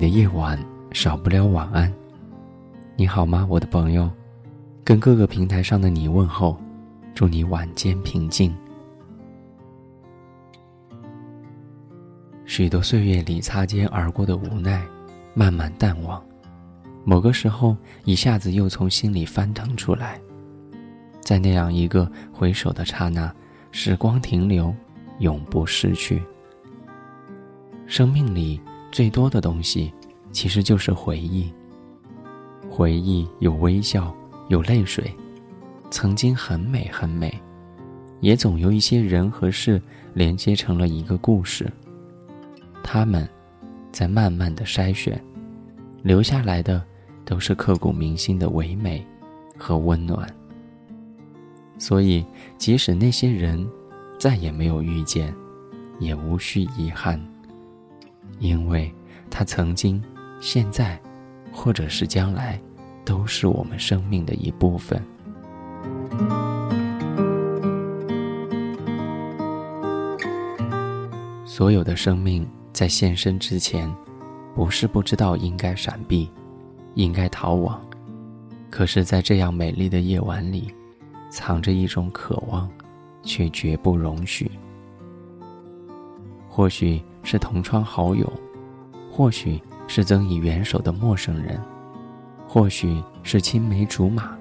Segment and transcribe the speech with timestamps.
[0.00, 0.58] 的夜晚
[0.92, 1.92] 少不了晚安。
[2.96, 4.10] 你好吗，我的朋友？
[4.82, 6.58] 跟各个平台上的你问候，
[7.14, 8.56] 祝你晚间平静。
[12.46, 14.82] 许多岁月里擦肩而过的无奈，
[15.34, 16.18] 慢慢淡忘。
[17.04, 20.18] 某个时候，一下子又从心里翻腾出来。
[21.20, 23.30] 在那样一个回首的刹那，
[23.70, 24.74] 时光停留，
[25.18, 26.22] 永不逝去。
[27.86, 28.58] 生命里。
[28.90, 29.92] 最多的东西，
[30.32, 31.52] 其实就是回忆。
[32.68, 34.14] 回忆有微笑，
[34.48, 35.12] 有泪水，
[35.90, 37.32] 曾经很美很美，
[38.20, 39.80] 也总有一些人和事
[40.14, 41.70] 连接成了一个故事。
[42.82, 43.28] 他们，
[43.92, 45.22] 在慢慢的筛选，
[46.02, 46.82] 留下来的
[47.24, 49.04] 都是刻骨铭心的唯美
[49.56, 50.28] 和温暖。
[51.78, 52.24] 所以，
[52.58, 53.66] 即使那些人
[54.18, 55.34] 再也没有遇见，
[55.98, 57.20] 也无需遗憾。
[58.38, 58.92] 因为，
[59.28, 60.02] 他曾经、
[60.40, 60.98] 现在，
[61.52, 62.60] 或者是将来，
[63.04, 65.02] 都是我们生命的一部分。
[71.44, 73.92] 所有的生命在现身之前，
[74.54, 76.30] 不是不知道应该闪避，
[76.94, 77.78] 应该逃亡，
[78.70, 80.72] 可是，在这样美丽的夜晚里，
[81.30, 82.70] 藏着一种渴望，
[83.22, 84.50] 却绝不容许。
[86.48, 87.02] 或许。
[87.22, 88.30] 是同窗好友，
[89.10, 91.60] 或许是曾以援手的陌生人，
[92.46, 94.36] 或许是青梅竹马，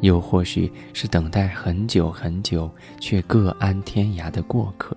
[0.00, 2.70] 又或许是等待很久很久
[3.00, 4.96] 却各安天涯的过客。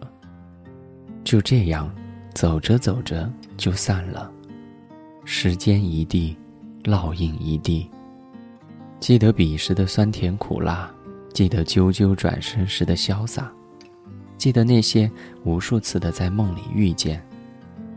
[1.24, 1.94] 就这样，
[2.34, 4.32] 走着走着就散了，
[5.26, 6.38] 时间一地，
[6.84, 7.90] 烙印一地。
[9.00, 10.90] 记得彼时的酸甜苦辣，
[11.34, 13.52] 记得啾啾转身时的潇洒。
[14.42, 15.08] 记得那些
[15.44, 17.24] 无数次的在梦里遇见，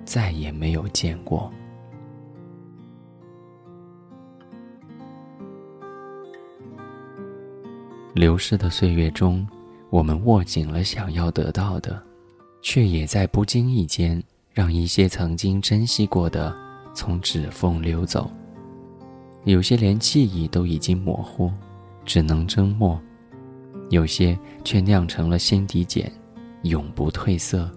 [0.04, 1.50] 再也没有见过。
[8.12, 9.48] 流逝的岁月中，
[9.88, 12.02] 我们握紧了想要得到的，
[12.60, 14.22] 却也在不经意间
[14.52, 16.54] 让一些曾经珍惜过的
[16.92, 18.30] 从指缝流走。
[19.44, 21.50] 有些连记忆都已经模糊，
[22.04, 22.98] 只能蒸默；
[23.88, 26.12] 有些却酿成了心底茧。
[26.64, 27.70] 永不褪色，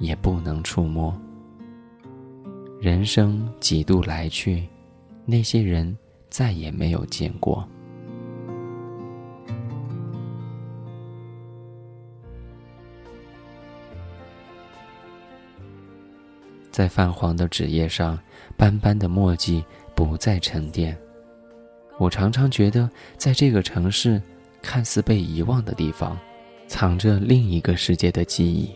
[0.00, 1.16] 也不能触摸。
[2.80, 4.68] 人生几度来去，
[5.24, 5.96] 那些人
[6.28, 7.66] 再也没有见过。
[16.72, 18.18] 在泛黄的纸页上，
[18.56, 19.64] 斑斑的墨迹
[19.94, 20.98] 不再沉淀。
[21.98, 24.20] 我常常觉得，在这个城市
[24.60, 26.18] 看似被遗忘的地方。
[26.74, 28.68] 藏着另一个世界的记忆，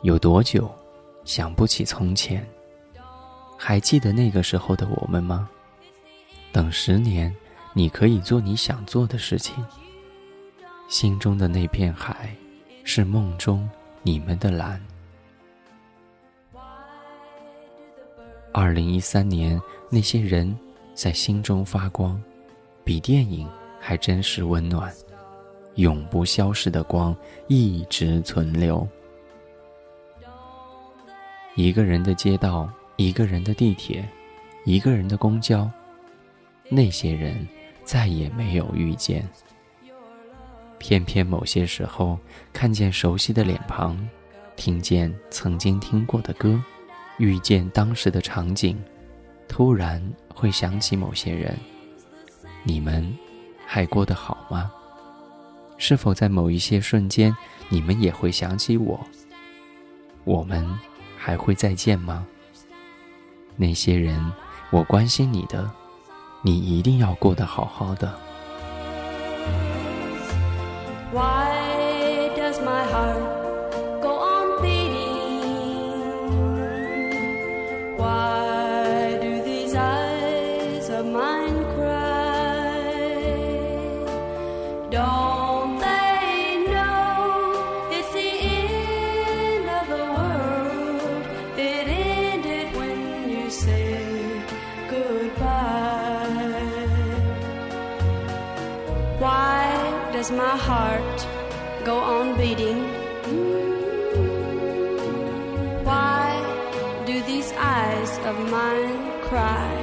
[0.00, 0.66] 有多久，
[1.26, 2.42] 想不起从前？
[3.58, 5.46] 还记得那个时候的我们吗？
[6.52, 7.30] 等十年，
[7.74, 9.62] 你可以做你想做的事情。
[10.88, 12.34] 心中的那片海，
[12.82, 13.68] 是梦中
[14.02, 14.82] 你们的蓝。
[18.54, 20.58] 二零一三年，那些人
[20.94, 22.18] 在心中发光，
[22.82, 23.46] 比电影
[23.78, 24.90] 还真实温暖。
[25.76, 27.16] 永不消逝的光
[27.48, 28.86] 一直存留。
[31.54, 34.08] 一个人的街道，一个人的地铁，
[34.64, 35.70] 一个人的公交，
[36.68, 37.46] 那些人
[37.84, 39.28] 再也没有遇见。
[40.78, 42.18] 偏偏某些时候，
[42.52, 43.96] 看见熟悉的脸庞，
[44.56, 46.60] 听见曾经听过的歌，
[47.18, 48.82] 遇见当时的场景，
[49.46, 50.02] 突然
[50.34, 51.56] 会想起某些人。
[52.64, 53.16] 你们
[53.66, 54.72] 还过得好吗？
[55.84, 57.36] 是否在某一些瞬间，
[57.68, 59.00] 你们也会想起我？
[60.22, 60.64] 我们
[61.18, 62.24] 还会再见吗？
[63.56, 64.32] 那些人，
[64.70, 65.68] 我关心你的，
[66.40, 68.16] 你一定要过得好好的。
[100.22, 101.18] Does my heart
[101.84, 102.80] go on beating?
[105.88, 106.26] Why
[107.06, 108.94] do these eyes of mine
[109.28, 109.74] cry?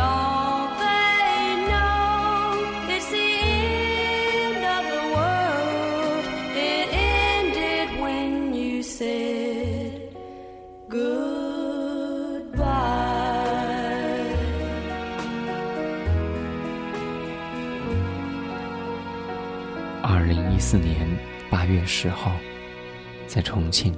[0.00, 6.24] Don't they know it's the end of the world?
[6.72, 10.16] It ended when you said
[10.88, 11.29] goodbye.
[20.70, 21.04] 四年
[21.50, 22.30] 八月十号，
[23.26, 23.92] 在重庆，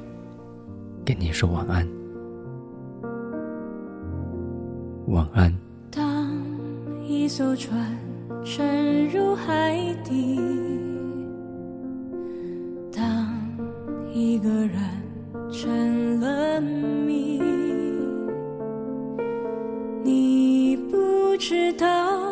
[1.04, 1.86] 跟你说晚安，
[5.08, 5.54] 晚安。
[5.90, 6.34] 当
[7.06, 7.94] 一艘船
[8.42, 10.40] 沉入海底，
[12.90, 13.28] 当
[14.10, 14.78] 一个人
[15.52, 17.38] 成了谜，
[20.02, 22.31] 你不知道